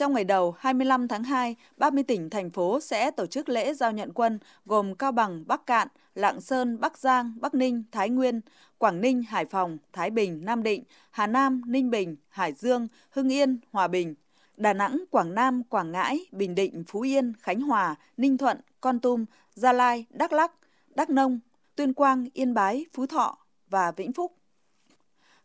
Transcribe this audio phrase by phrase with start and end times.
[0.00, 3.92] Trong ngày đầu 25 tháng 2, 30 tỉnh, thành phố sẽ tổ chức lễ giao
[3.92, 8.40] nhận quân gồm Cao Bằng, Bắc Cạn, Lạng Sơn, Bắc Giang, Bắc Ninh, Thái Nguyên,
[8.78, 13.32] Quảng Ninh, Hải Phòng, Thái Bình, Nam Định, Hà Nam, Ninh Bình, Hải Dương, Hưng
[13.32, 14.14] Yên, Hòa Bình,
[14.56, 19.00] Đà Nẵng, Quảng Nam, Quảng Ngãi, Bình Định, Phú Yên, Khánh Hòa, Ninh Thuận, Con
[19.00, 19.24] Tum,
[19.54, 20.52] Gia Lai, Đắk Lắc,
[20.94, 21.40] Đắk Nông,
[21.76, 23.38] Tuyên Quang, Yên Bái, Phú Thọ
[23.70, 24.39] và Vĩnh Phúc.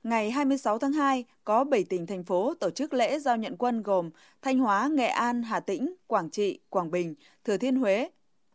[0.05, 3.83] Ngày 26 tháng 2, có 7 tỉnh thành phố tổ chức lễ giao nhận quân
[3.83, 4.09] gồm
[4.41, 8.09] Thanh Hóa, Nghệ An, Hà Tĩnh, Quảng Trị, Quảng Bình, Thừa Thiên Huế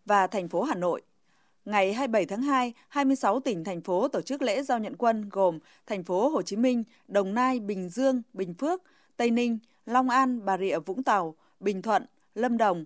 [0.04, 1.02] và thành phố Hà Nội.
[1.64, 5.58] Ngày 27 tháng 2, 26 tỉnh thành phố tổ chức lễ giao nhận quân gồm
[5.86, 8.82] thành phố Hồ Chí Minh, Đồng Nai, Bình Dương, Bình Phước,
[9.16, 12.84] Tây Ninh, Long An, Bà Rịa Vũng Tàu, Bình Thuận, Lâm Đồng,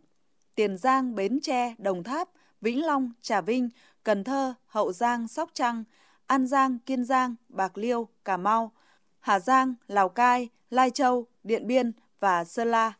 [0.55, 2.28] Tiền Giang, Bến Tre, Đồng Tháp,
[2.60, 3.69] Vĩnh Long, Trà Vinh,
[4.02, 5.84] Cần Thơ, Hậu Giang, Sóc Trăng,
[6.27, 8.73] An Giang, Kiên Giang, Bạc Liêu, Cà Mau,
[9.20, 12.92] Hà Giang, Lào Cai, Lai Châu, Điện Biên và Sơn La.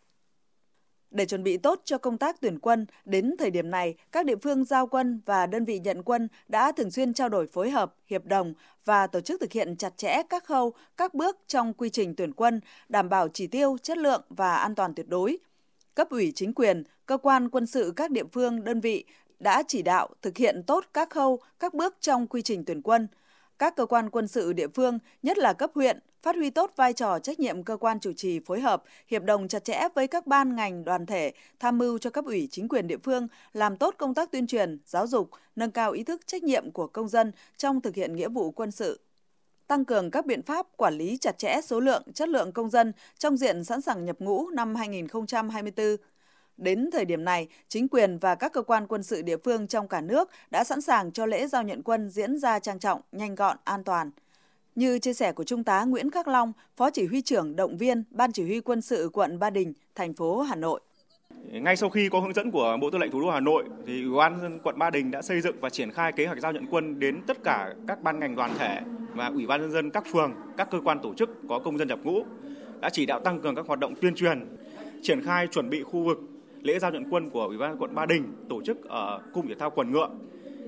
[1.11, 4.37] Để chuẩn bị tốt cho công tác tuyển quân, đến thời điểm này, các địa
[4.43, 7.95] phương giao quân và đơn vị nhận quân đã thường xuyên trao đổi phối hợp,
[8.07, 11.91] hiệp đồng và tổ chức thực hiện chặt chẽ các khâu, các bước trong quy
[11.91, 15.39] trình tuyển quân, đảm bảo chỉ tiêu, chất lượng và an toàn tuyệt đối.
[15.95, 19.05] Cấp ủy chính quyền, cơ quan quân sự các địa phương, đơn vị
[19.45, 23.09] đã chỉ đạo thực hiện tốt các khâu, các bước trong quy trình tuyển quân.
[23.59, 26.93] Các cơ quan quân sự địa phương, nhất là cấp huyện, phát huy tốt vai
[26.93, 30.27] trò trách nhiệm cơ quan chủ trì phối hợp, hiệp đồng chặt chẽ với các
[30.27, 33.95] ban ngành đoàn thể, tham mưu cho cấp ủy chính quyền địa phương làm tốt
[33.99, 37.33] công tác tuyên truyền, giáo dục, nâng cao ý thức trách nhiệm của công dân
[37.57, 39.01] trong thực hiện nghĩa vụ quân sự
[39.67, 42.93] tăng cường các biện pháp quản lý chặt chẽ số lượng, chất lượng công dân
[43.19, 45.97] trong diện sẵn sàng nhập ngũ năm 2024.
[46.57, 49.89] Đến thời điểm này, chính quyền và các cơ quan quân sự địa phương trong
[49.89, 53.35] cả nước đã sẵn sàng cho lễ giao nhận quân diễn ra trang trọng, nhanh
[53.35, 54.11] gọn, an toàn.
[54.75, 58.05] Như chia sẻ của Trung tá Nguyễn Khắc Long, Phó Chỉ huy trưởng động viên
[58.11, 60.81] Ban Chỉ huy quân sự quận Ba Đình, thành phố Hà Nội.
[61.53, 64.03] Ngay sau khi có hướng dẫn của Bộ Tư lệnh Thủ đô Hà Nội, thì
[64.03, 66.53] Ủy ban dân quận Ba Đình đã xây dựng và triển khai kế hoạch giao
[66.53, 68.81] nhận quân đến tất cả các ban ngành đoàn thể
[69.15, 71.89] và Ủy ban nhân dân các phường, các cơ quan tổ chức có công dân
[71.89, 72.23] nhập ngũ
[72.81, 74.57] đã chỉ đạo tăng cường các hoạt động tuyên truyền,
[75.03, 76.19] triển khai chuẩn bị khu vực
[76.65, 79.55] lễ giao nhận quân của Ủy ban quận Ba Đình tổ chức ở cung thể
[79.55, 80.09] thao quần ngựa.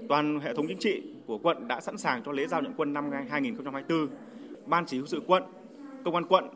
[0.09, 2.93] Toàn hệ thống chính trị của quận đã sẵn sàng cho lễ giao nhận quân
[2.93, 4.09] năm 2024.
[4.67, 5.43] Ban chỉ huy sự quận,
[6.05, 6.49] công an quận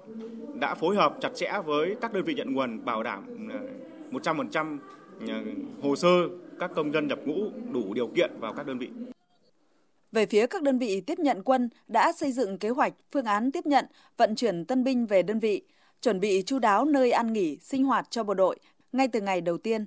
[0.61, 3.59] đã phối hợp chặt chẽ với các đơn vị nhận nguồn bảo đảm ờ,
[4.11, 4.79] 100%
[5.29, 5.35] ờ,
[5.83, 6.09] hồ sơ
[6.59, 8.89] các công dân nhập ngũ đủ điều kiện vào các đơn vị.
[10.13, 13.53] Về phía các đơn vị tiếp nhận quân đã xây dựng kế hoạch, phương án
[13.53, 13.85] tiếp nhận,
[14.17, 15.63] vận chuyển tân binh về đơn vị,
[16.03, 18.59] chuẩn bị chu đáo nơi ăn nghỉ, sinh hoạt cho bộ đội
[18.93, 19.85] ngay từ ngày đầu tiên.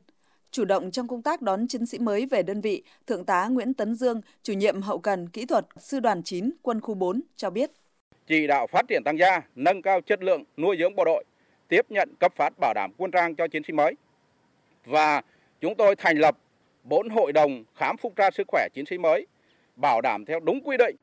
[0.52, 3.74] Chủ động trong công tác đón chiến sĩ mới về đơn vị, Thượng tá Nguyễn
[3.74, 7.50] Tấn Dương, chủ nhiệm hậu cần kỹ thuật Sư đoàn 9, quân khu 4 cho
[7.50, 7.72] biết.
[8.28, 11.24] Chỉ đạo phát triển tăng gia, nâng cao chất lượng nuôi dưỡng bộ đội,
[11.68, 13.94] tiếp nhận cấp phát bảo đảm quân trang cho chiến sĩ mới.
[14.86, 15.22] Và
[15.62, 16.38] chúng tôi thành lập
[16.84, 19.28] bốn hội đồng khám phục tra sức khỏe chiến sĩ mới,
[19.75, 20.96] bảo đảm theo đúng quy định